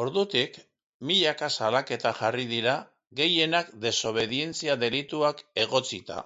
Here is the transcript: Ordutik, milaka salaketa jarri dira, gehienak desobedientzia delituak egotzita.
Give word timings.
Ordutik, 0.00 0.58
milaka 1.10 1.48
salaketa 1.60 2.12
jarri 2.20 2.44
dira, 2.52 2.76
gehienak 3.22 3.72
desobedientzia 3.86 4.78
delituak 4.86 5.44
egotzita. 5.66 6.22